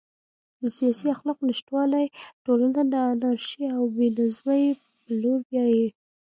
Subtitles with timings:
[0.61, 2.05] د سیاسي اخلاقو نشتوالی
[2.43, 4.63] ټولنه د انارشي او بې نظمۍ
[4.99, 5.87] په لور بیايي.